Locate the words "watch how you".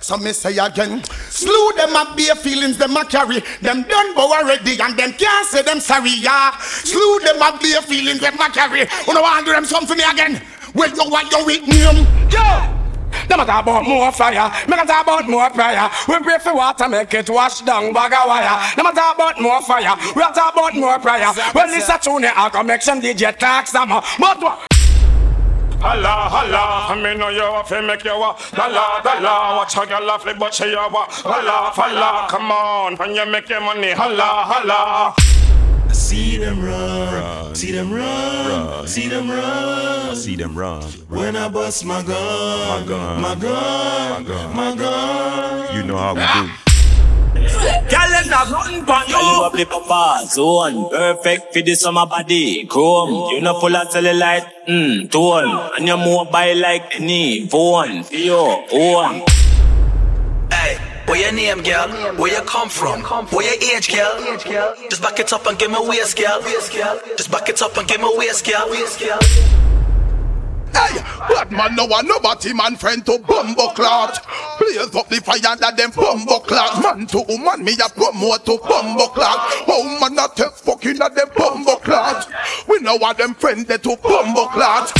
29.56-30.06